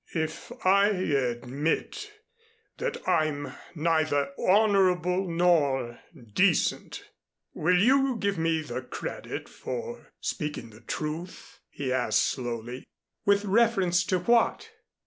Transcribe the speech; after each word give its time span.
"If 0.15 0.51
I 0.65 0.87
admit 0.87 2.11
that 2.79 3.07
I'm 3.07 3.53
neither 3.75 4.31
honorable 4.39 5.29
nor 5.29 5.99
decent, 6.33 7.03
will 7.53 7.77
you 7.77 8.15
give 8.15 8.39
me 8.39 8.63
the 8.63 8.81
credit 8.81 9.47
for 9.47 10.11
speaking 10.19 10.71
the 10.71 10.81
truth?" 10.81 11.59
he 11.69 11.93
asked 11.93 12.23
slowly. 12.23 12.83
"With 13.25 13.45
reference 13.45 14.03
to 14.05 14.17
what?" 14.17 14.71